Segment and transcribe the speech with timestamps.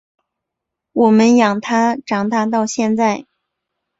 [0.93, 3.27] 我们养他长大到现在